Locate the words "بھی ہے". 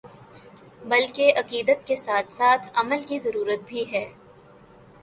3.67-4.05